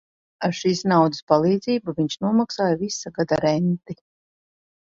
Ar 0.45 0.53
šīs 0.59 0.79
naudas 0.91 1.19
palīdzību 1.33 1.95
viņš 1.99 2.15
nomaksāja 2.27 2.81
visa 2.83 3.15
gada 3.19 3.43
renti. 3.47 4.01